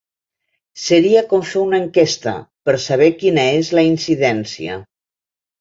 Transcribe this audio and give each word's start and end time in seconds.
Seria 0.83 1.21
com 1.33 1.43
fer 1.49 1.59
una 1.65 1.79
enquesta, 1.83 2.35
per 2.71 2.77
saber 2.89 3.13
quina 3.21 3.47
és 3.61 3.73
la 3.81 3.87
incidència. 3.93 4.83